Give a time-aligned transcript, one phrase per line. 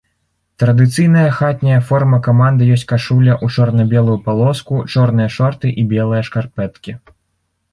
[0.61, 6.91] Традыцыйная хатняя форма каманды ёсць кашуля ў чорна-белую палоску, чорныя шорты і белыя шкарпэткі.